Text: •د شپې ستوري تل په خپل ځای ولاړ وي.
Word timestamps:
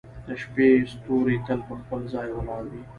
•د 0.27 0.29
شپې 0.41 0.69
ستوري 0.91 1.37
تل 1.45 1.59
په 1.67 1.73
خپل 1.81 2.01
ځای 2.13 2.27
ولاړ 2.35 2.63
وي. 2.71 2.83